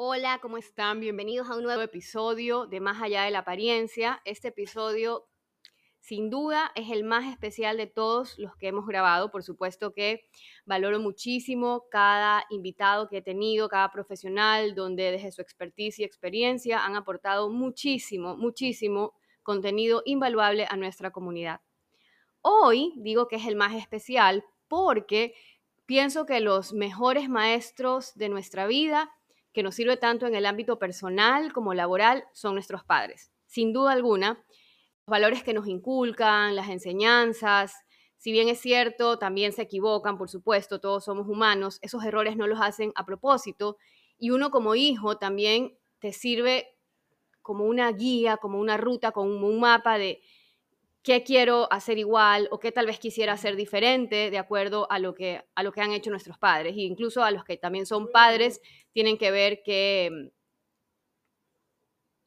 [0.00, 1.00] Hola, ¿cómo están?
[1.00, 4.22] Bienvenidos a un nuevo episodio de Más allá de la apariencia.
[4.24, 5.26] Este episodio,
[5.98, 9.32] sin duda, es el más especial de todos los que hemos grabado.
[9.32, 10.28] Por supuesto que
[10.64, 16.84] valoro muchísimo cada invitado que he tenido, cada profesional, donde desde su expertise y experiencia
[16.84, 21.60] han aportado muchísimo, muchísimo contenido invaluable a nuestra comunidad.
[22.40, 25.34] Hoy digo que es el más especial porque
[25.86, 29.12] pienso que los mejores maestros de nuestra vida
[29.58, 33.32] que nos sirve tanto en el ámbito personal como laboral son nuestros padres.
[33.44, 37.74] Sin duda alguna, los valores que nos inculcan, las enseñanzas,
[38.18, 42.46] si bien es cierto, también se equivocan, por supuesto, todos somos humanos, esos errores no
[42.46, 43.78] los hacen a propósito
[44.16, 46.76] y uno como hijo también te sirve
[47.42, 50.22] como una guía, como una ruta, como un mapa de
[51.08, 55.14] qué quiero hacer igual o qué tal vez quisiera hacer diferente de acuerdo a lo
[55.14, 56.76] que, a lo que han hecho nuestros padres.
[56.76, 58.60] E incluso a los que también son padres
[58.92, 60.30] tienen que ver qué,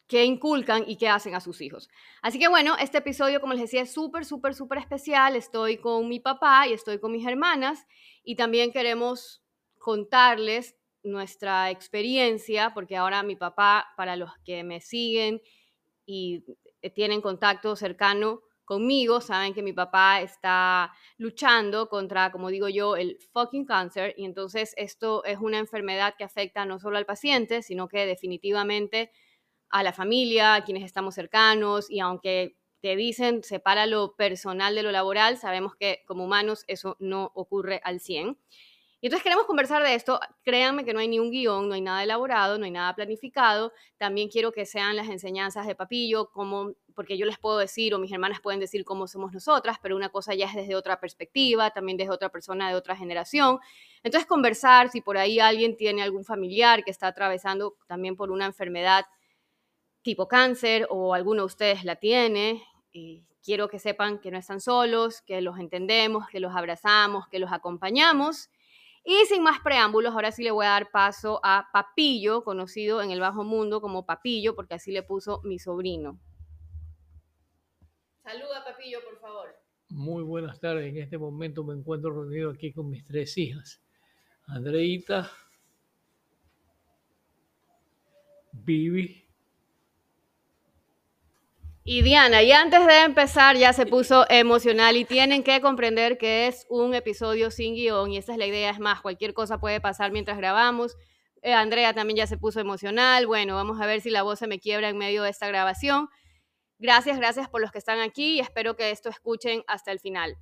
[0.07, 1.89] qué inculcan y qué hacen a sus hijos.
[2.23, 5.35] Así que bueno, este episodio, como les decía, es súper, súper, súper especial.
[5.35, 7.85] Estoy con mi papá y estoy con mis hermanas
[8.23, 9.43] y también queremos
[9.77, 15.39] contarles nuestra experiencia, porque ahora mi papá, para los que me siguen
[16.03, 16.43] y
[16.95, 23.17] tienen contacto cercano conmigo, saben que mi papá está luchando contra, como digo yo, el
[23.33, 27.87] fucking cáncer y entonces esto es una enfermedad que afecta no solo al paciente, sino
[27.87, 29.11] que definitivamente
[29.69, 34.83] a la familia, a quienes estamos cercanos y aunque te dicen separa lo personal de
[34.83, 38.37] lo laboral, sabemos que como humanos eso no ocurre al 100.
[39.03, 40.19] Y entonces queremos conversar de esto.
[40.43, 43.73] Créanme que no hay ni un guion, no hay nada elaborado, no hay nada planificado.
[43.97, 47.99] También quiero que sean las enseñanzas de Papillo, como, porque yo les puedo decir o
[47.99, 51.71] mis hermanas pueden decir cómo somos nosotras, pero una cosa ya es desde otra perspectiva,
[51.71, 53.59] también desde otra persona de otra generación.
[54.03, 58.45] Entonces conversar, si por ahí alguien tiene algún familiar que está atravesando también por una
[58.45, 59.05] enfermedad
[60.01, 64.61] tipo cáncer o alguno de ustedes la tiene, eh, quiero que sepan que no están
[64.61, 68.49] solos, que los entendemos, que los abrazamos, que los acompañamos
[69.03, 73.09] y sin más preámbulos, ahora sí le voy a dar paso a Papillo, conocido en
[73.09, 76.19] el bajo mundo como Papillo, porque así le puso mi sobrino.
[78.81, 79.55] Saluda, Papillo, por favor.
[79.89, 80.89] Muy buenas tardes.
[80.89, 83.81] En este momento me encuentro reunido aquí con mis tres hijas.
[84.47, 85.31] Andreita,
[88.51, 89.21] Vivi
[91.83, 96.47] y Diana, y antes de empezar ya se puso emocional y tienen que comprender que
[96.47, 99.81] es un episodio sin guion y esa es la idea, es más, cualquier cosa puede
[99.81, 100.95] pasar mientras grabamos.
[101.41, 104.47] Eh, Andrea también ya se puso emocional, bueno, vamos a ver si la voz se
[104.47, 106.07] me quiebra en medio de esta grabación.
[106.81, 110.35] Gracias, gracias por los que están aquí y espero que esto escuchen hasta el final.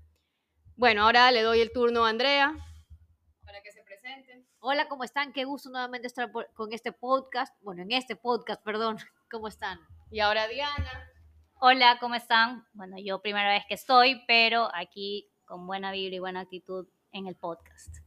[0.77, 2.55] Bueno, ahora le doy el turno a Andrea
[3.43, 4.47] para que se presenten.
[4.61, 5.33] Hola, ¿cómo están?
[5.33, 8.95] Qué gusto nuevamente estar con este podcast, bueno, en este podcast, perdón,
[9.29, 9.81] ¿cómo están?
[10.11, 11.11] Y ahora Diana.
[11.59, 12.65] Hola, ¿cómo están?
[12.71, 17.27] Bueno, yo primera vez que estoy, pero aquí con buena vibra y buena actitud en
[17.27, 17.97] el podcast.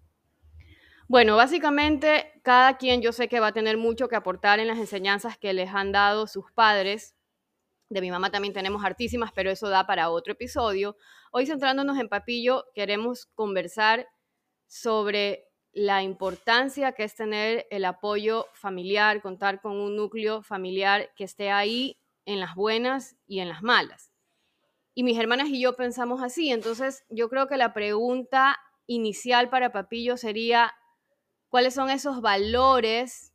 [1.06, 4.78] Bueno, básicamente cada quien yo sé que va a tener mucho que aportar en las
[4.78, 7.14] enseñanzas que les han dado sus padres.
[7.92, 10.96] De mi mamá también tenemos hartísimas, pero eso da para otro episodio.
[11.30, 14.08] Hoy centrándonos en Papillo, queremos conversar
[14.66, 21.24] sobre la importancia que es tener el apoyo familiar, contar con un núcleo familiar que
[21.24, 24.10] esté ahí en las buenas y en las malas.
[24.94, 29.70] Y mis hermanas y yo pensamos así, entonces yo creo que la pregunta inicial para
[29.70, 30.72] Papillo sería,
[31.50, 33.31] ¿cuáles son esos valores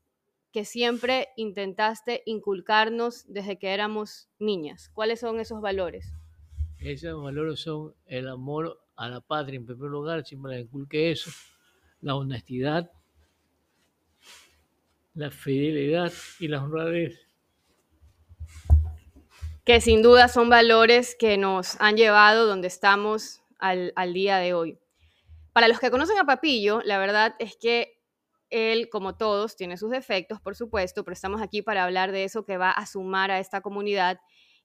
[0.58, 4.90] que siempre intentaste inculcarnos desde que éramos niñas?
[4.92, 6.16] ¿Cuáles son esos valores?
[6.80, 11.30] Esos valores son el amor a la patria en primer lugar, siempre le inculqué eso,
[12.02, 12.92] la honestidad,
[15.14, 17.20] la fidelidad y la honradez
[19.64, 24.80] que sin duda son valores que nos han llevado donde estamos al, día de hoy.
[25.54, 27.97] Para los que conocen a Papillo, la verdad es que
[28.50, 32.46] él, como todos, tiene sus defectos, por supuesto, pero estamos aquí para hablar de eso
[32.46, 34.20] que va a sumar a esta comunidad.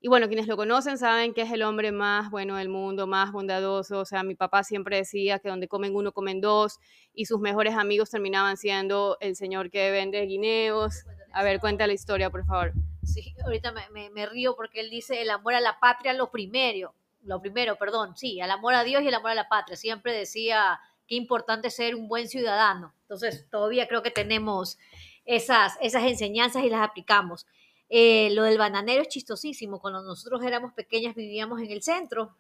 [0.05, 3.31] Y bueno, quienes lo conocen saben que es el hombre más bueno del mundo, más
[3.31, 4.01] bondadoso.
[4.01, 6.81] O sea, mi papá siempre decía que donde comen uno, comen dos,
[7.15, 11.05] y sus mejores amigos terminaban siendo el señor que vende guineos.
[11.33, 12.73] A ver, cuenta la historia, por favor.
[13.05, 17.41] Sí, ahorita me, río porque él dice el amor a la patria lo primero, lo
[17.41, 19.77] primero, perdón, sí, el amor a Dios y el amor a la patria.
[19.77, 20.81] Siempre decía
[21.13, 22.95] qué importante ser un buen ciudadano.
[23.03, 24.79] Entonces, todavía creo que tenemos
[25.27, 27.47] esas, esas enseñanzas y las aplicamos.
[27.91, 29.79] Eh, lo del bananero es chistosísimo.
[29.79, 32.35] Cuando nosotros éramos pequeñas vivíamos en el centro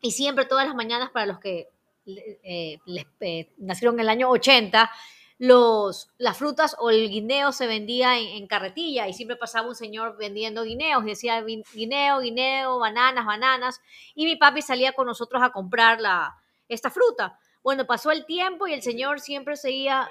[0.00, 1.68] y siempre todas las mañanas para los que
[2.06, 4.90] eh, les, eh, nacieron en el año 80,
[5.38, 9.74] los, las frutas o el guineo se vendía en, en carretilla y siempre pasaba un
[9.74, 13.80] señor vendiendo guineos y decía "Vin- guineo, guineo, bananas, bananas
[14.14, 16.36] y mi papi salía con nosotros a comprar la,
[16.68, 17.40] esta fruta.
[17.64, 20.08] Bueno, pasó el tiempo y el señor siempre seguía,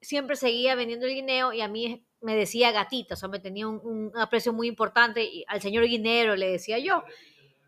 [0.00, 3.66] siempre seguía vendiendo el guineo y a mí me decía gatita, o sea, me tenía
[3.66, 7.02] un, un aprecio muy importante y al señor guinero le decía yo.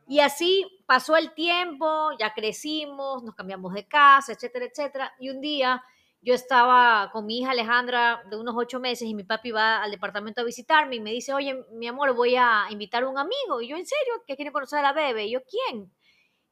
[0.07, 5.15] Y así pasó el tiempo, ya crecimos, nos cambiamos de casa, etcétera, etcétera.
[5.19, 5.83] Y un día
[6.21, 9.91] yo estaba con mi hija Alejandra de unos ocho meses y mi papi va al
[9.91, 13.63] departamento a visitarme y me dice, oye, mi amor, voy a invitar a un amigo.
[13.63, 14.23] Y yo, ¿en serio?
[14.27, 15.29] ¿Que quiere conocer a la bebé?
[15.29, 15.91] Y yo, ¿quién?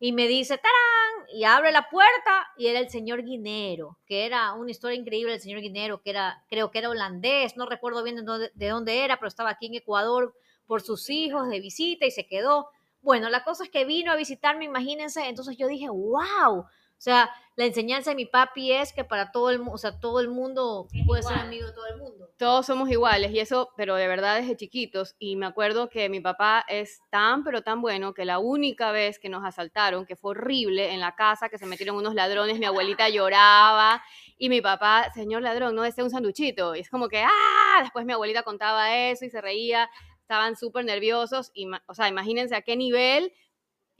[0.00, 1.28] Y me dice, ¡tarán!
[1.32, 5.40] Y abre la puerta y era el señor Guinero, que era una historia increíble del
[5.40, 9.04] señor Guinero, que era, creo que era holandés, no recuerdo bien de dónde, de dónde
[9.04, 10.34] era, pero estaba aquí en Ecuador
[10.66, 12.68] por sus hijos de visita y se quedó.
[13.02, 16.64] Bueno, la cosa es que vino a visitarme, imagínense, entonces yo dije, wow,
[17.00, 19.98] o sea, la enseñanza de mi papi es que para todo el mundo, o sea,
[19.98, 22.28] todo el mundo puede ser amigo de todo el mundo.
[22.36, 25.16] Todos somos iguales y eso, pero de verdad desde chiquitos.
[25.18, 29.18] Y me acuerdo que mi papá es tan, pero tan bueno que la única vez
[29.18, 32.66] que nos asaltaron, que fue horrible en la casa, que se metieron unos ladrones, mi
[32.66, 34.02] abuelita lloraba
[34.36, 36.76] y mi papá, señor ladrón, no desea un sanduchito.
[36.76, 37.80] Y es como que, ¡ah!
[37.80, 39.88] Después mi abuelita contaba eso y se reía,
[40.20, 41.50] estaban súper nerviosos.
[41.54, 43.32] Y, o sea, imagínense a qué nivel.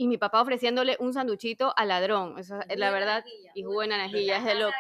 [0.00, 2.38] Y mi papá ofreciéndole un sanduchito al ladrón.
[2.38, 3.23] Eso es la verdad.
[3.55, 4.38] Y jugo de naranjilla.
[4.38, 4.70] Es de lo,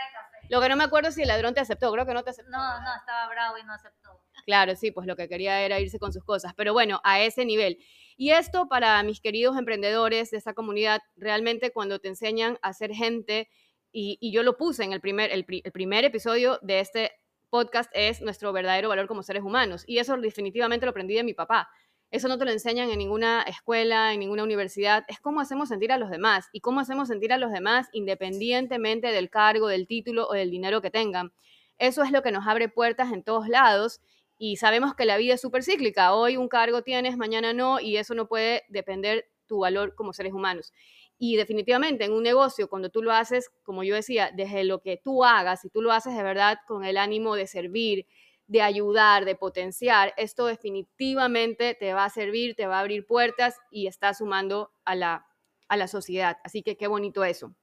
[0.48, 1.92] lo que no me acuerdo si el ladrón te aceptó.
[1.92, 2.50] Creo que no te aceptó.
[2.50, 4.18] No, no, estaba bravo y no aceptó.
[4.46, 7.44] Claro, sí, pues lo que quería era irse con sus cosas, pero bueno, a ese
[7.44, 7.76] nivel.
[8.16, 12.92] Y esto para mis queridos emprendedores de esta comunidad, realmente cuando te enseñan a ser
[12.92, 13.50] gente,
[13.92, 17.12] y, y yo lo puse en el primer, el, pri- el primer episodio de este
[17.50, 19.84] podcast, es nuestro verdadero valor como seres humanos.
[19.86, 21.68] Y eso definitivamente lo aprendí de mi papá.
[22.10, 25.04] Eso no te lo enseñan en ninguna escuela, en ninguna universidad.
[25.06, 29.08] Es cómo hacemos sentir a los demás y cómo hacemos sentir a los demás independientemente
[29.08, 31.32] del cargo, del título o del dinero que tengan.
[31.78, 34.00] Eso es lo que nos abre puertas en todos lados
[34.36, 36.14] y sabemos que la vida es súper cíclica.
[36.14, 40.32] Hoy un cargo tienes, mañana no, y eso no puede depender tu valor como seres
[40.32, 40.72] humanos.
[41.18, 44.96] Y definitivamente en un negocio, cuando tú lo haces, como yo decía, desde lo que
[44.96, 48.06] tú hagas, si tú lo haces de verdad con el ánimo de servir,
[48.50, 53.54] de ayudar, de potenciar, esto definitivamente te va a servir, te va a abrir puertas
[53.70, 55.24] y está sumando a la,
[55.68, 56.38] a la sociedad.
[56.42, 57.54] Así que qué bonito eso.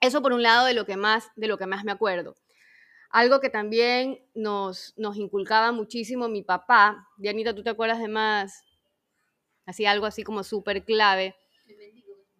[0.00, 2.34] Eso por un lado de lo que más, de lo que más me acuerdo.
[3.10, 7.06] Algo que también nos, nos inculcaba muchísimo mi papá.
[7.16, 8.64] Dianita, ¿tú te acuerdas de más?
[9.66, 11.36] Así algo así como súper clave.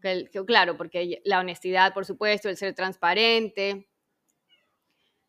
[0.02, 3.88] Que, el- que, claro, porque la honestidad, por supuesto, el ser transparente.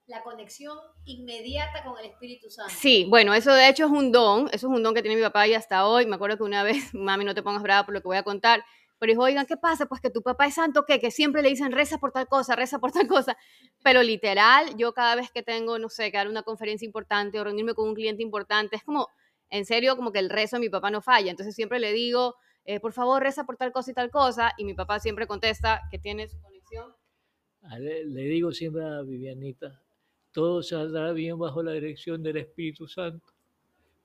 [0.08, 2.74] La conexión inmediata con el Espíritu Santo.
[2.78, 5.24] Sí, bueno, eso de hecho es un don, eso es un don que tiene mi
[5.24, 6.06] papá y hasta hoy.
[6.06, 8.24] Me acuerdo que una vez, mami, no te pongas brava por lo que voy a
[8.24, 8.64] contar,
[9.00, 9.88] pero dijo, oigan, ¿qué pasa?
[9.88, 11.00] Pues que tu papá es santo, ¿qué?
[11.00, 13.38] Que siempre le dicen reza por tal cosa, reza por tal cosa.
[13.84, 17.44] Pero literal, yo cada vez que tengo, no sé, que dar una conferencia importante o
[17.44, 19.10] reunirme con un cliente importante, es como,
[19.50, 21.30] en serio, como que el rezo de mi papá no falla.
[21.30, 24.66] Entonces siempre le digo, eh, por favor, reza por tal cosa y tal cosa, y
[24.66, 26.94] mi papá siempre contesta que tiene su conexión.
[27.64, 29.85] A Le, le digo siempre a Vivianita,
[30.36, 33.26] todo saldrá bien bajo la dirección del Espíritu Santo,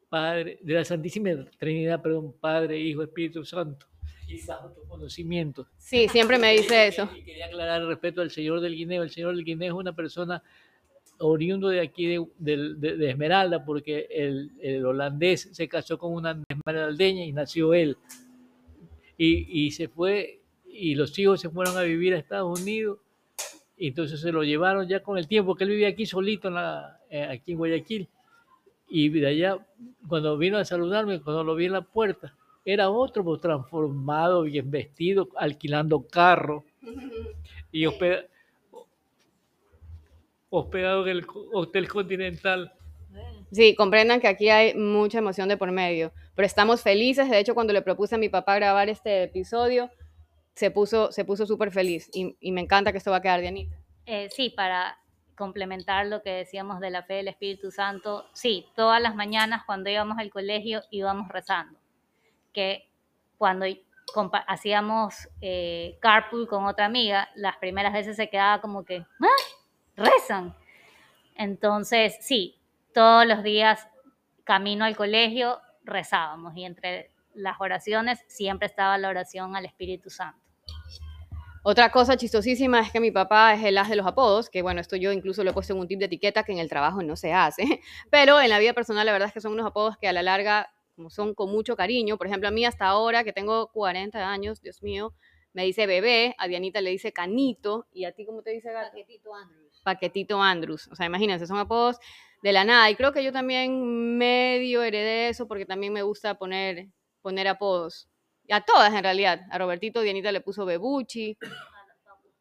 [0.09, 3.87] Padre, de la Santísima Trinidad, perdón, Padre, Hijo, Espíritu Santo,
[4.29, 5.67] y tu conocimiento.
[5.77, 7.09] Sí, siempre me dice eso.
[7.17, 9.03] Y quería aclarar respecto al señor del Guineo.
[9.03, 10.41] El señor del Guineo es una persona
[11.19, 16.13] oriundo de aquí de, de- de- de Esmeralda, porque el, el holandés se casó con
[16.15, 17.97] una esmeraldeña y nació él.
[19.19, 22.99] Y, y se fue, y los hijos se fueron a vivir a Estados Unidos,
[23.81, 26.55] y entonces se lo llevaron ya con el tiempo, que él vivía aquí solito, en
[26.55, 28.07] la- eh, aquí en Guayaquil.
[28.91, 29.59] Y de allá,
[30.07, 32.35] cuando vino a saludarme, cuando lo vi en la puerta,
[32.65, 36.63] era otro, pues, transformado, bien vestido, alquilando carro
[37.73, 38.27] y hospeda-
[40.51, 42.73] hospedado en el Hotel Continental.
[43.53, 47.29] Sí, comprendan que aquí hay mucha emoción de por medio, pero estamos felices.
[47.31, 49.91] De hecho, cuando le propuse a mi papá grabar este episodio,
[50.61, 53.79] se puso se puso súper feliz y, me encanta que esto va a quedar, Dianita.
[54.05, 54.99] Eh, sí, para
[55.35, 59.89] complementar lo que decíamos de la fe del Espíritu Santo, sí, todas las mañanas cuando
[59.89, 61.79] íbamos al colegio íbamos rezando,
[62.53, 62.91] que
[63.39, 63.65] cuando
[64.47, 69.97] hacíamos eh, carpool con otra amiga, las primeras veces se quedaba como que, ¡ah!
[69.97, 70.55] rezan.
[71.37, 72.61] Entonces, sí,
[72.93, 73.89] todos los días
[74.45, 80.40] camino al colegio rezábamos y entre las oraciones siempre estaba la oración al Espíritu Santo.
[81.63, 84.81] Otra cosa chistosísima es que mi papá es el as de los apodos, que bueno,
[84.81, 87.03] esto yo incluso lo he puesto en un tip de etiqueta que en el trabajo
[87.03, 87.65] no se hace,
[88.11, 90.23] pero en la vida personal la verdad es que son unos apodos que a la
[90.23, 92.17] larga como son con mucho cariño.
[92.19, 95.15] Por ejemplo, a mí hasta ahora que tengo 40 años, Dios mío,
[95.53, 98.91] me dice bebé, a Dianita le dice canito y a ti cómo te dice gato?
[98.91, 99.81] Paquetito Andrews.
[99.83, 100.89] Paquetito Andrews.
[100.89, 101.99] O sea, imagínense, son apodos
[102.43, 102.91] de la nada.
[102.91, 106.89] Y creo que yo también medio heredé eso porque también me gusta poner,
[107.23, 108.09] poner apodos.
[108.49, 109.43] A todas en realidad.
[109.51, 111.37] A Robertito Dianita le puso Bebuchi,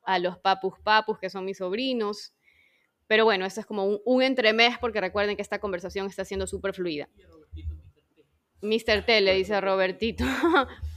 [0.03, 2.33] a los Papus Papus, que son mis sobrinos.
[3.07, 6.47] Pero bueno, esto es como un, un entremés porque recuerden que esta conversación está siendo
[6.47, 7.09] súper fluida.
[8.61, 9.05] Mr.
[9.05, 10.23] T le dice a Robertito.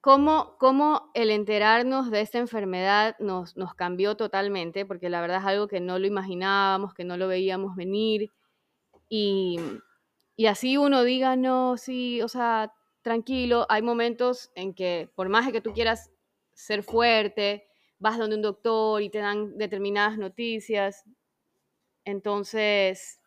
[0.00, 4.86] ¿Cómo, ¿Cómo, el enterarnos de esta enfermedad nos, nos cambió totalmente?
[4.86, 8.30] Porque la verdad es algo que no lo imaginábamos, que no lo veíamos venir.
[9.08, 9.58] Y,
[10.36, 12.72] y así uno diga, no, sí, o sea,
[13.08, 16.10] tranquilo, hay momentos en que por más que tú quieras
[16.52, 17.66] ser fuerte,
[17.98, 21.04] vas donde un doctor y te dan determinadas noticias.
[22.04, 23.18] Entonces,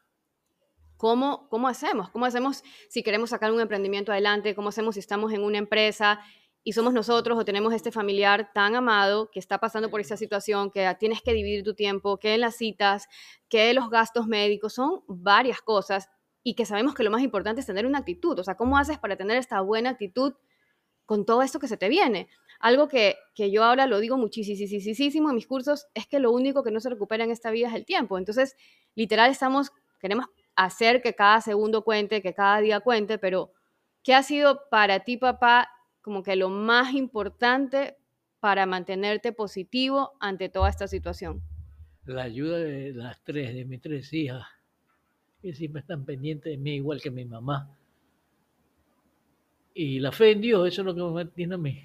[0.97, 2.11] ¿cómo, ¿cómo hacemos?
[2.11, 4.53] ¿Cómo hacemos si queremos sacar un emprendimiento adelante?
[4.53, 6.19] ¿Cómo hacemos si estamos en una empresa
[6.63, 10.69] y somos nosotros o tenemos este familiar tan amado que está pasando por esa situación,
[10.69, 13.07] que tienes que dividir tu tiempo, que en las citas,
[13.49, 16.07] que los gastos médicos, son varias cosas
[16.43, 18.37] y que sabemos que lo más importante es tener una actitud.
[18.39, 20.33] O sea, ¿cómo haces para tener esta buena actitud
[21.05, 22.29] con todo esto que se te viene?
[22.59, 26.63] Algo que, que yo ahora lo digo muchísimo en mis cursos es que lo único
[26.63, 28.17] que no se recupera en esta vida es el tiempo.
[28.17, 28.55] Entonces,
[28.95, 33.53] literal, estamos, queremos hacer que cada segundo cuente, que cada día cuente, pero
[34.03, 35.69] ¿qué ha sido para ti, papá,
[36.01, 37.97] como que lo más importante
[38.39, 41.41] para mantenerte positivo ante toda esta situación?
[42.05, 44.43] La ayuda de las tres, de mis tres hijas,
[45.41, 47.69] que siempre están pendientes de mí, igual que mi mamá.
[49.73, 51.83] Y la fe en Dios, eso es lo que me mantiene a mí.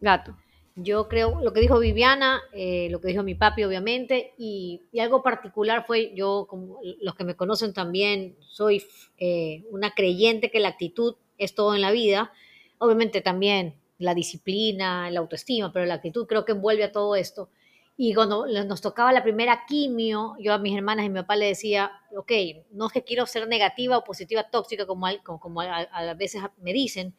[0.00, 0.36] Gato.
[0.74, 5.00] Yo creo, lo que dijo Viviana, eh, lo que dijo mi papi, obviamente, y, y,
[5.00, 8.82] algo particular fue, yo, como los que me conocen también, soy
[9.18, 12.32] eh, una creyente que la actitud es todo en la vida.
[12.78, 17.50] Obviamente también la disciplina, la autoestima, pero la actitud creo que envuelve a todo esto.
[17.96, 21.46] Y cuando nos tocaba la primera quimio, yo a mis hermanas y mi papá le
[21.46, 22.32] decía, ok,
[22.70, 27.14] no es que quiero ser negativa o positiva, tóxica, como, a, veces me dicen,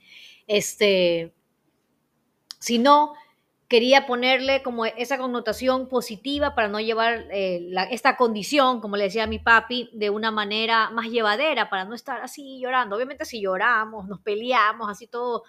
[0.48, 1.34] este,
[2.60, 3.13] sino
[3.68, 9.06] quería ponerle como esa connotación positiva para no llevar eh, la, esta condición, como le
[9.06, 12.96] decía a mi papi, de una manera más llevadera, para no estar así llorando.
[12.96, 15.44] Obviamente si lloramos, nos peleamos, así todo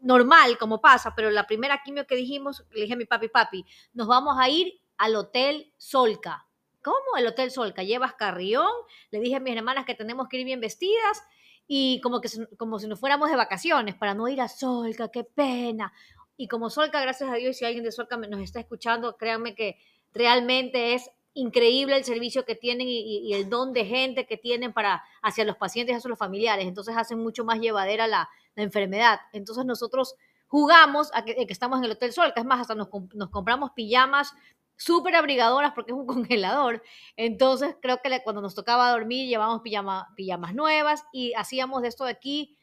[0.00, 3.64] normal como pasa, pero la primera quimio que dijimos, le dije a mi papi, papi,
[3.92, 6.46] nos vamos a ir al Hotel Solca.
[6.82, 7.16] ¿Cómo?
[7.16, 7.82] El Hotel Solca.
[7.82, 8.70] Llevas carrión,
[9.10, 11.22] le dije a mis hermanas que tenemos que ir bien vestidas
[11.66, 15.24] y como, que, como si nos fuéramos de vacaciones para no ir a Solca, qué
[15.24, 15.92] pena.
[16.36, 19.78] Y como Solca, gracias a Dios, si alguien de Solca nos está escuchando, créanme que
[20.12, 25.02] realmente es increíble el servicio que tienen y, el don de gente que tienen para
[25.22, 26.66] hacia los pacientes hacia los familiares.
[26.66, 29.18] Entonces hacen mucho más llevadera la, enfermedad.
[29.32, 30.14] Entonces nosotros
[30.46, 32.40] jugamos a que, que, estamos en el Hotel Solca.
[32.40, 34.32] Es más, hasta nos, nos compramos pijamas
[34.76, 36.82] súper abrigadoras porque es un congelador.
[37.16, 42.04] Entonces creo que cuando nos tocaba dormir llevábamos pijama, pijamas nuevas y hacíamos de esto
[42.04, 42.56] de aquí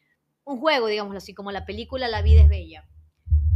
[0.45, 2.87] un juego, digamos así, como la película La vida es bella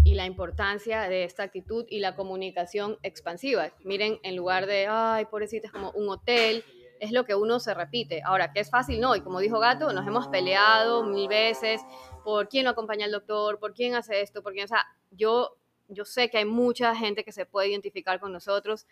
[0.06, 3.72] y la importancia de esta actitud y la comunicación expansiva.
[3.84, 6.64] Miren, en lugar de, ay, pobrecita, es como un hotel,
[7.00, 8.22] es lo que uno se repite.
[8.24, 11.82] Ahora, que es fácil, no, y como dijo Gato, nos hemos peleado mil veces
[12.24, 15.58] por quién lo acompaña al doctor, por quién hace esto, por quién, o sea, yo,
[15.88, 18.86] yo sé que hay mucha gente que se puede identificar con nosotros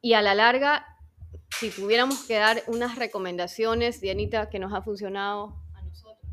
[0.00, 0.86] y a la larga,
[1.50, 6.32] si tuviéramos que dar unas recomendaciones, Dianita, que nos ha funcionado a nosotros.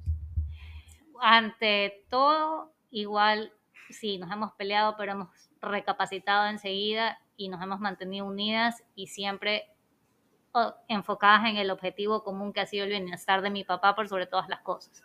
[1.19, 3.52] Ante todo, igual
[3.90, 5.30] sí, nos hemos peleado, pero hemos
[5.62, 9.70] recapacitado enseguida y nos hemos mantenido unidas y siempre
[10.88, 14.28] enfocadas en el objetivo común que ha sido el bienestar de mi papá por sobre
[14.28, 15.04] todas las cosas.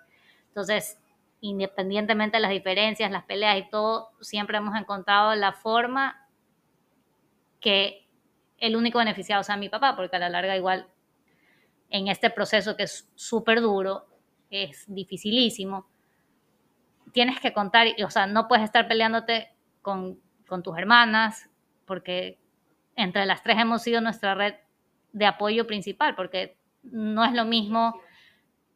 [0.49, 1.01] Entonces,
[1.41, 6.29] independientemente de las diferencias, las peleas y todo, siempre hemos encontrado la forma
[7.61, 8.07] que
[8.59, 10.87] el único beneficiado sea mi papá, porque a la larga igual
[11.91, 14.07] en este proceso que es súper duro,
[14.51, 15.89] es dificilísimo,
[17.19, 21.51] tienes que contar, o sea, no puedes estar peleándote con, con tus hermanas,
[21.85, 22.39] porque
[22.95, 24.55] entre las tres hemos sido nuestra red
[25.13, 28.01] de apoyo principal, porque no es lo mismo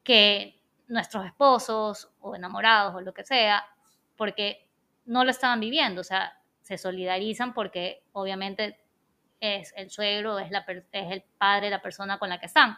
[0.03, 3.65] que nuestros esposos o enamorados o lo que sea,
[4.17, 4.69] porque
[5.05, 8.77] no lo estaban viviendo, o sea, se solidarizan porque obviamente
[9.39, 12.77] es el suegro, es, la, es el padre, la persona con la que están,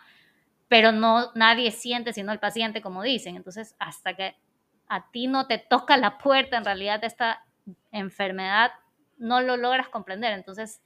[0.68, 3.37] pero no nadie siente sino el paciente, como dicen.
[3.37, 4.43] Entonces, hasta que
[4.88, 7.45] a ti no te toca la puerta en realidad de esta
[7.91, 8.73] enfermedad,
[9.19, 10.33] no lo logras comprender.
[10.33, 10.83] Entonces,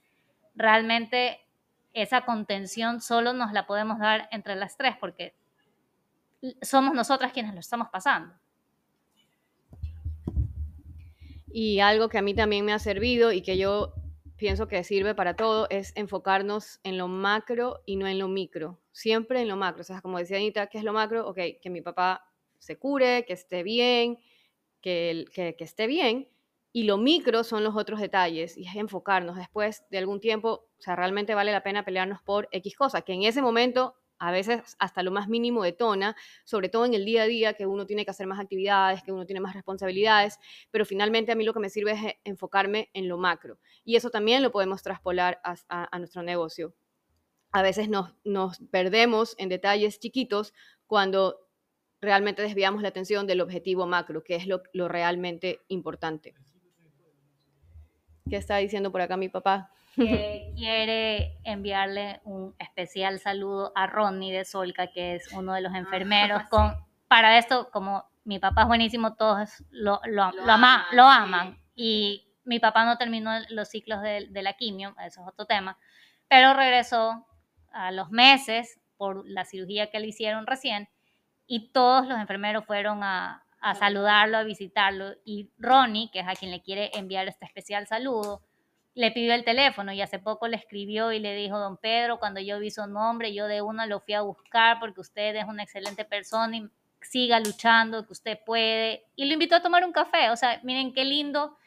[0.55, 1.39] realmente
[1.93, 5.35] esa contención solo nos la podemos dar entre las tres porque
[6.61, 8.33] somos nosotras quienes lo estamos pasando.
[11.51, 13.93] Y algo que a mí también me ha servido y que yo
[14.37, 18.79] pienso que sirve para todo es enfocarnos en lo macro y no en lo micro.
[18.91, 19.81] Siempre en lo macro.
[19.81, 21.27] O sea, como decía Anita, ¿qué es lo macro?
[21.27, 22.28] Ok, que mi papá
[22.59, 24.19] se cure, que esté bien,
[24.81, 26.29] que, que, esté bien.
[26.71, 30.81] Y lo micro son los otros detalles y es enfocarnos después de algún tiempo, o
[30.81, 34.75] sea, realmente vale la pena pelearnos por X cosa, que en ese momento a veces
[34.77, 38.03] hasta lo más mínimo detona, sobre todo en el día a día, que uno tiene
[38.05, 40.37] que hacer más actividades, que uno tiene más responsabilidades,
[40.71, 43.59] pero finalmente a mí lo que me sirve es eh, enfocarme en lo macro.
[43.85, 46.75] Y eso también lo podemos traspolar a, a, nuestro negocio.
[47.51, 50.53] A veces nos, nos perdemos en detalles chiquitos
[50.85, 51.48] cuando
[52.01, 56.33] realmente desviamos la atención del objetivo macro, que es lo, lo realmente importante.
[58.29, 59.71] ¿Qué está diciendo por acá mi papá?
[59.95, 65.73] que quiere enviarle un especial saludo a Ronnie de Solca, que es uno de los
[65.73, 66.43] ah, enfermeros.
[66.49, 66.73] Con,
[67.07, 71.59] para esto, como mi papá es buenísimo, todos lo, lo, lo, aman.
[71.75, 75.77] Y mi papá no terminó los ciclos de, de, la quimio, eso es otro tema,
[76.27, 77.25] pero regresó
[77.71, 80.89] a los meses por la cirugía que le hicieron recién
[81.49, 85.15] y todos los enfermeros fueron a, a saludarlo, a visitarlo.
[85.25, 88.43] Y Ronnie, que es a quien le quiere enviar este especial saludo,
[88.93, 92.39] le pidió el teléfono y hace poco le escribió y le dijo, don Pedro, cuando
[92.39, 95.63] yo vi su nombre, yo de uno lo fui a buscar porque usted es una
[95.63, 96.69] excelente persona y
[97.01, 99.07] siga luchando, que usted puede.
[99.15, 100.29] Y lo invitó a tomar un café.
[100.29, 101.57] O sea, miren qué lindo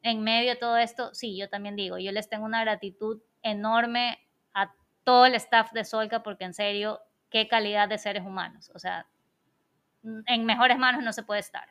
[0.00, 1.14] en medio de todo esto.
[1.14, 4.18] Sí, yo también digo, yo les tengo una gratitud enorme
[4.54, 4.72] a
[5.04, 8.70] todo el staff de Solca porque en serio, qué calidad de seres humanos.
[8.74, 9.06] O sea,
[10.26, 11.68] en mejores manos no se puede estar.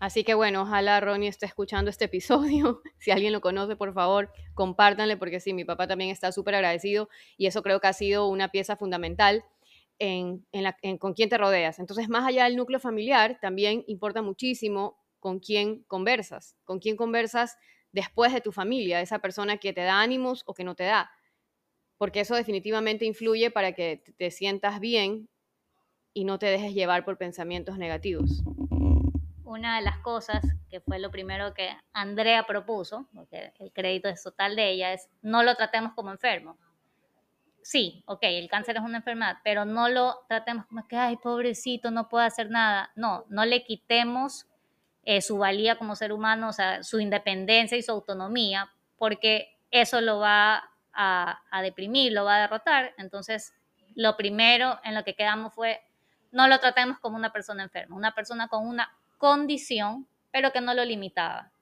[0.00, 2.82] Así que bueno, ojalá Ronnie esté escuchando este episodio.
[2.98, 7.08] Si alguien lo conoce, por favor, compártanle, porque sí, mi papá también está súper agradecido
[7.38, 9.44] y eso creo que ha sido una pieza fundamental
[9.98, 10.46] en,
[10.98, 11.78] con quién te rodeas.
[11.78, 17.56] Entonces, más allá del núcleo familiar, también importa muchísimo con quién conversas, con quién conversas
[17.92, 21.10] después de tu familia, esa persona que te da ánimos o que no te da,
[21.98, 25.28] porque eso definitivamente influye para que te sientas bien
[26.12, 28.42] y no te dejes llevar por pensamientos negativos
[29.50, 34.22] una de las cosas que fue lo primero que Andrea propuso, porque el crédito es
[34.22, 36.56] total de ella, es no lo tratemos como enfermo.
[37.60, 41.90] Sí, ok, el cáncer es una enfermedad, pero no lo tratemos como que, ay, pobrecito,
[41.90, 42.92] no puede hacer nada.
[42.94, 44.46] No, no le quitemos
[45.02, 50.00] eh, su valía como ser humano, o sea, su independencia y su autonomía, porque eso
[50.00, 52.94] lo va a, a deprimir, lo va a derrotar.
[52.98, 53.52] Entonces,
[53.96, 55.80] lo primero en lo que quedamos fue,
[56.32, 60.74] no lo tratemos como una persona enferma, una persona con una condición, pero que no
[60.74, 61.52] lo limitaba.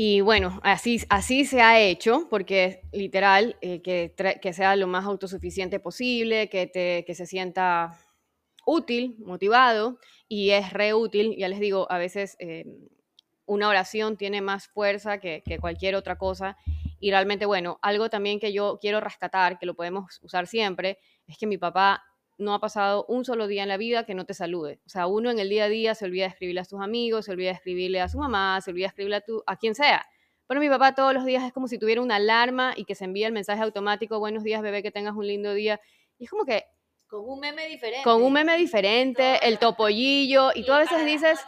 [0.00, 5.04] Y bueno, así, así se ha hecho, porque literal, eh, que, que, sea lo más
[5.04, 7.98] autosuficiente posible, que, te, que se sienta
[8.64, 12.64] útil, motivado, y es re útil, ya les digo, a veces eh,
[13.44, 16.56] una oración tiene más fuerza que, que, cualquier otra cosa,
[17.00, 21.38] y realmente, bueno, algo también que yo quiero rescatar, que lo podemos usar siempre, es
[21.38, 22.04] que mi papá
[22.38, 24.80] no ha pasado un solo día en la vida que no te salude.
[24.86, 27.24] O sea, uno en el día a día se olvida de escribirle a sus amigos,
[27.24, 29.74] se olvida de escribirle a su mamá, se olvida de escribirle a, tu, a quien
[29.74, 30.06] sea.
[30.46, 33.04] Pero mi papá todos los días es como si tuviera una alarma y que se
[33.04, 35.80] envía el mensaje automático, buenos días bebé, que tengas un lindo día.
[36.16, 36.64] Y es como que...
[37.08, 38.04] Con un meme diferente.
[38.04, 41.40] Con un meme diferente, el topollillo, y, tú a veces dices...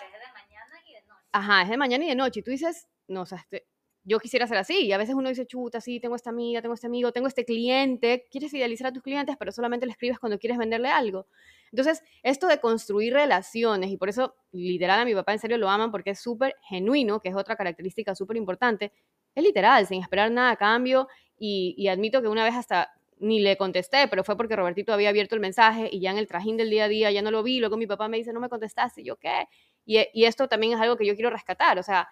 [1.32, 2.40] Ajá, es de mañana y de noche.
[2.40, 3.68] Y tú dices, no, o sea, este,
[4.04, 4.86] yo quisiera ser así.
[4.86, 7.44] Y a veces uno dice, chuta, sí, tengo esta amiga, tengo este amigo, tengo este
[7.44, 8.26] cliente.
[8.30, 11.26] Quieres fidelizar a tus clientes, pero solamente le escribes cuando quieres venderle algo.
[11.70, 15.68] Entonces, esto de construir relaciones, y por eso literal a mi papá en serio lo
[15.68, 18.92] aman porque es súper genuino, que es otra característica súper importante,
[19.34, 21.08] es literal, sin esperar nada a cambio.
[21.38, 25.10] Y, y admito que una vez hasta ni le contesté, pero fue porque Robertito había
[25.10, 27.42] abierto el mensaje y ya en el trajín del día a día ya no lo
[27.42, 27.60] vi.
[27.60, 29.02] Luego mi papá me dice, no me contestaste.
[29.02, 29.46] Y yo, ¿qué?
[29.84, 31.78] Y, y esto también es algo que yo quiero rescatar.
[31.78, 32.08] O sea,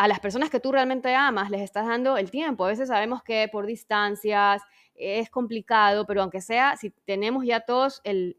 [0.00, 2.64] a las personas que tú realmente amas les estás dando el tiempo.
[2.64, 4.62] A veces sabemos que por distancias
[4.94, 8.38] es complicado, pero aunque sea, si tenemos ya todos el,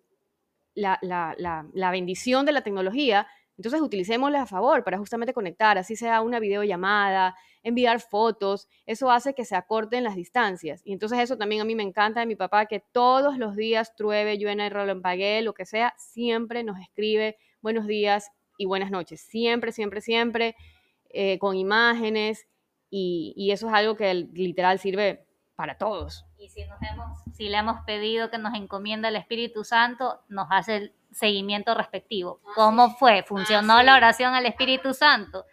[0.73, 6.39] la, bendición de la tecnología, entonces utilicémosla a favor para justamente conectar, así sea una
[6.39, 10.81] videollamada, enviar fotos, eso hace que se acorten las distancias.
[10.83, 13.95] Y entonces eso también a mí me encanta de mi papá, que todos los días,
[13.95, 19.21] trueve, llueve, pagué, lo que sea, siempre nos escribe buenos días y buenas noches.
[19.21, 20.55] Siempre, siempre, siempre.
[21.13, 22.47] Eh, con imágenes,
[22.89, 26.25] y, eso es algo que literal sirve para todos.
[26.37, 26.63] Y si,
[27.33, 32.41] si le hemos pedido que nos encomienda el Espíritu Santo, nos hace el seguimiento respectivo.
[32.45, 33.23] Ah, ¿Cómo fue?
[33.23, 35.45] ¿Funcionó ah, la oración al Espíritu Santo?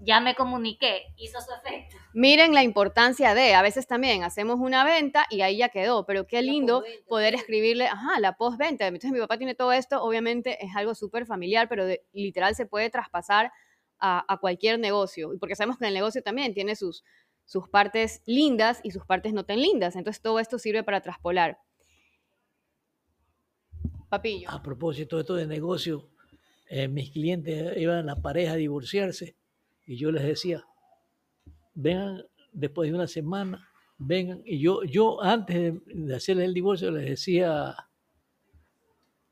[0.00, 1.96] ya me comuniqué, hizo su efecto.
[2.12, 6.26] Miren la importancia de, a veces también hacemos una venta y ahí ya quedó, pero
[6.26, 7.40] qué lindo poder sí.
[7.40, 8.86] escribirle, ajá, la postventa.
[8.86, 12.66] Entonces mi papá tiene todo esto, obviamente es algo súper familiar, pero de- literal se
[12.66, 13.52] puede traspasar
[13.98, 17.04] a, cualquier negocio, porque sabemos que el negocio también tiene sus,
[17.44, 21.58] sus partes lindas y sus partes no tan lindas, entonces todo esto sirve para traspolar.
[24.08, 24.50] Papillo.
[24.50, 26.08] A propósito de esto de negocio,
[26.68, 29.36] eh, mis clientes iban a pareja a divorciarse
[29.84, 30.64] y yo les decía,
[31.74, 34.42] vengan después de una semana, vengan.
[34.44, 37.76] Y yo, yo antes de, de hacerles el divorcio les decía,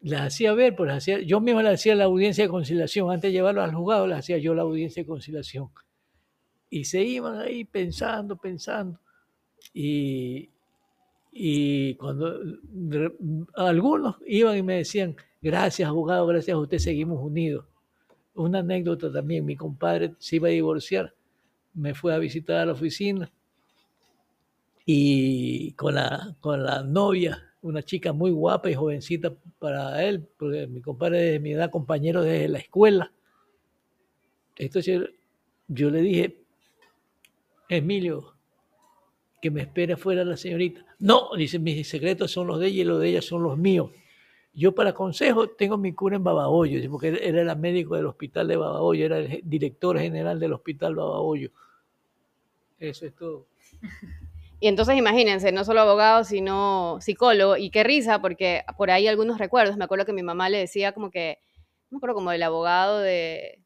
[0.04, 3.30] les hacía ver, pues les hacía, yo mismo les hacía la audiencia de conciliación, antes
[3.30, 5.70] de llevarlo al juzgado les hacía yo la audiencia de conciliación.
[6.68, 9.00] Y se iban ahí pensando, pensando.
[9.72, 10.50] Y,
[11.32, 12.38] y cuando
[13.54, 17.64] algunos iban y me decían, gracias abogado, gracias a usted seguimos unidos.
[18.34, 21.14] Una anécdota también, mi compadre se iba a divorciar,
[21.72, 23.32] me fue a visitar a la oficina
[24.84, 30.66] y con la, con la novia, una chica muy guapa y jovencita para él, porque
[30.66, 33.11] mi compadre de mi edad, compañero desde la escuela.
[34.57, 35.11] Entonces
[35.66, 36.37] yo le dije,
[37.70, 38.35] Emilio,
[39.40, 40.85] que me espere afuera la señorita.
[40.98, 43.90] No, dice, mis secretos son los de ella y los de ella son los míos.
[44.53, 48.46] Yo para consejo tengo mi cura en Babahoyo, porque él, él era médico del hospital
[48.46, 51.50] de Babahoyo, era el director general del hospital Babahoyo.
[52.79, 53.46] Eso es todo.
[54.64, 57.59] Y entonces imagínense, no solo abogado, sino psicólogo.
[57.59, 59.77] Y qué risa, porque por ahí algunos recuerdos.
[59.77, 61.37] Me acuerdo que mi mamá le decía como que,
[61.90, 63.62] no me acuerdo, como el abogado de,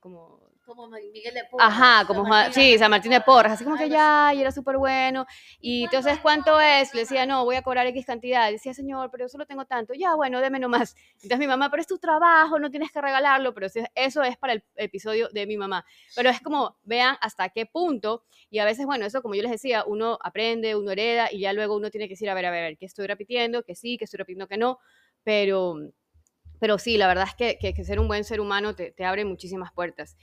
[0.00, 3.52] como, Como Miguel de Porras, ajá, San como, Juan- Martín sí, San Martín de Porras,
[3.54, 5.26] así como que ya, y era súper bueno.
[5.62, 6.92] Y entonces, ¿cuánto es?
[6.92, 8.50] Le decía, no, voy a cobrar X cantidad.
[8.50, 9.94] Decía, señor, pero yo solo tengo tanto.
[9.94, 10.94] Ya, bueno, deme nomás.
[11.14, 14.52] Entonces mi mamá, pero es tu trabajo, no tienes que regalarlo, pero eso es para
[14.52, 15.86] el episodio de mi mamá.
[16.14, 19.50] Pero es como, vean hasta qué punto, y a veces, bueno, eso como yo les
[19.50, 22.50] decía, uno aprende, uno hereda, y ya luego uno tiene que decir, a ver, a
[22.50, 23.62] ver, ¿qué estoy repitiendo?
[23.62, 24.78] Que sí, que estoy repitiendo que no,
[25.24, 25.76] pero,
[26.60, 29.04] pero sí, la verdad es que, que- que ser un buen ser humano te, te
[29.04, 30.16] abre muchísimas puertas.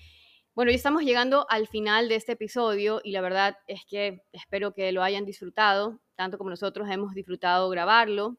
[0.55, 4.73] Bueno, ya estamos llegando al final de este episodio y la verdad es que espero
[4.73, 8.37] que lo hayan disfrutado, tanto como nosotros hemos disfrutado grabarlo.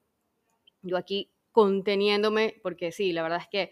[0.80, 3.70] Yo aquí conteniéndome, porque sí, la verdad es que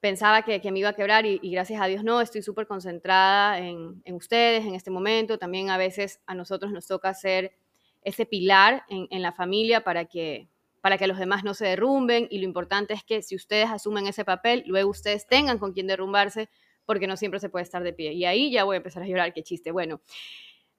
[0.00, 4.02] pensaba que, me iba a quebrar y, gracias a Dios no, estoy súper concentrada en,
[4.04, 5.38] en ustedes en este momento.
[5.38, 7.56] También a veces a nosotros nos toca ser
[8.02, 10.46] ese pilar en, en la familia para que,
[10.82, 14.06] para que los demás no se derrumben y lo importante es que si ustedes asumen
[14.08, 16.50] ese papel, luego ustedes tengan con quien derrumbarse
[16.84, 18.12] porque no siempre se puede estar de pie.
[18.12, 19.70] Y ahí ya voy a empezar a llorar, qué chiste.
[19.70, 20.00] Bueno,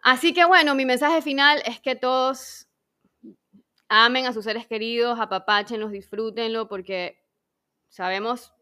[0.01, 2.67] así que bueno, mi mensaje final es que todos
[3.89, 7.23] amen a sus seres queridos, apapáchenlos, disfrútenlo, porque
[7.89, 8.53] sabemos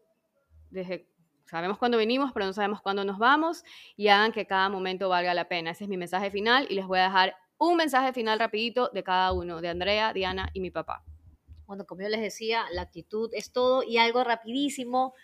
[0.70, 1.12] desde
[1.52, 3.62] sabemos cuándo venimos, pero no sabemos cuándo nos vamos
[3.94, 5.72] y hagan que cada momento valga la pena.
[5.72, 9.04] Ese es mi mensaje final y les voy a dejar un mensaje final rapidito de
[9.04, 11.04] cada uno, de Andrea, Diana y mi papá.
[11.66, 15.14] Bueno, como yo les decía, la actitud es todo y algo rapidísimo.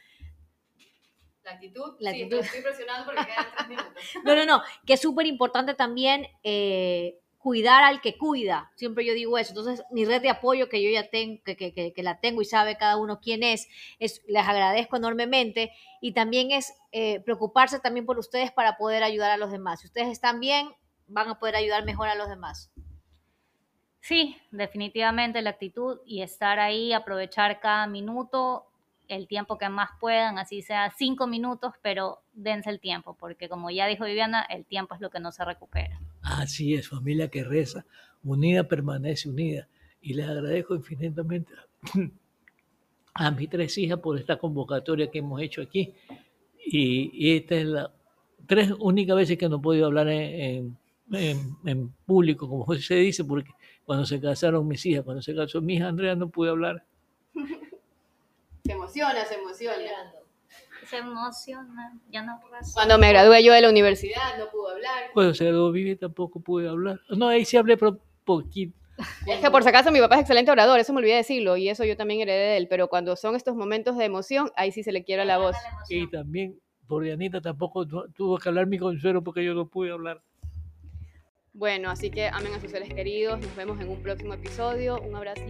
[1.48, 2.44] La actitud, La sí, actitud.
[2.44, 3.92] estoy presionando porque quedan tres minutos.
[4.24, 8.70] No, no, no, que es súper importante también eh, cuidar al que cuida.
[8.76, 9.52] Siempre yo digo eso.
[9.52, 12.42] Entonces, mi red de apoyo que yo ya tengo, que, que, que, que la tengo
[12.42, 13.66] y sabe cada uno quién es,
[13.98, 15.72] es les agradezco enormemente.
[16.02, 19.80] Y también es eh, preocuparse también por ustedes para poder ayudar a los demás.
[19.80, 20.68] Si ustedes están bien,
[21.06, 22.70] van a poder ayudar mejor a los demás.
[24.00, 28.67] Sí, definitivamente la actitud y estar ahí, aprovechar cada minuto,
[29.08, 33.70] el tiempo que más puedan, así sea cinco minutos, pero dense el tiempo, porque como
[33.70, 36.00] ya dijo Viviana, el tiempo es lo que no se recupera.
[36.22, 37.84] Así es, familia que reza,
[38.22, 39.68] unida permanece unida.
[40.00, 41.52] Y les agradezco infinitamente
[43.14, 45.92] a mis tres hijas por esta convocatoria que hemos hecho aquí.
[46.64, 47.92] Y, y esta es la
[48.48, 50.78] tres únicas veces que no he podido hablar en, en,
[51.12, 53.50] en, en público, como se dice, porque
[53.84, 56.84] cuando se casaron mis hijas, cuando se casó mi hija Andrea, no pude hablar.
[58.68, 60.12] Se emociona, se emociona.
[60.86, 62.72] Se emociona, ya no razón.
[62.74, 65.10] Cuando me gradué yo de la universidad no pude hablar.
[65.14, 67.00] Cuando se graduó Vivi tampoco pude hablar.
[67.08, 68.76] No, ahí sí hablé, pero poquito.
[69.26, 71.70] Es que por si acaso mi papá es excelente orador, eso me olvidé decirlo y
[71.70, 74.82] eso yo también heredé de él, pero cuando son estos momentos de emoción, ahí sí
[74.82, 75.56] se le quiebra la voz.
[75.88, 79.92] Y también por Dianita tampoco tu- tuvo que hablar mi consuelo porque yo no pude
[79.92, 80.20] hablar.
[81.54, 85.14] Bueno, así que amen a sus seres queridos, nos vemos en un próximo episodio, un
[85.16, 85.42] abrazo.